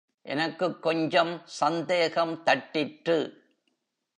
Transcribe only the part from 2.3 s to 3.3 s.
தட்டிற்று.